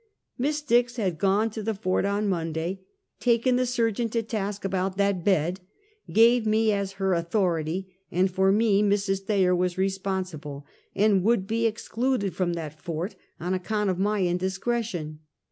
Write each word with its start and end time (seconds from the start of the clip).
Miss 0.35 0.63
Dix 0.63 0.95
had 0.95 1.19
gone 1.19 1.51
to 1.51 1.61
the 1.61 1.75
fort 1.75 2.05
on 2.05 2.27
Monday, 2.27 2.81
taken 3.19 3.55
the 3.55 3.67
surgeon 3.67 4.09
to 4.09 4.23
task 4.23 4.65
about 4.65 4.97
that 4.97 5.23
bed, 5.23 5.59
gave 6.11 6.43
me 6.47 6.71
as 6.71 6.93
her 6.93 7.13
au 7.13 7.21
thority, 7.21 7.85
and 8.09 8.31
for 8.31 8.51
me 8.51 8.81
Mrs. 8.81 9.23
Thaj^er 9.25 9.55
was 9.55 9.77
responsible, 9.77 10.65
and 10.95 11.21
would 11.23 11.45
be 11.45 11.67
excluded 11.67 12.33
from 12.35 12.53
that 12.53 12.81
fort 12.81 13.15
on 13.39 13.53
account 13.53 13.91
of 13.91 13.99
my 13.99 14.21
in 14.21 14.37
discretion. 14.37 15.19